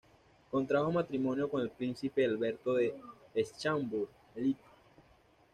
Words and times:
Contrajo 0.49 0.91
matrimonio 0.91 1.47
con 1.47 1.61
el 1.61 1.69
príncipe 1.69 2.25
Alberto 2.25 2.73
de 2.73 2.91
Schaumburg-Lippe. 3.35 4.63